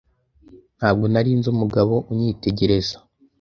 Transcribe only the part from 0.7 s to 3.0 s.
Ntabwo nari nzi umugabo unyitegereza.